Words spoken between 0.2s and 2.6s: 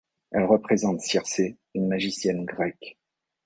Elle représente Circé, une magicienne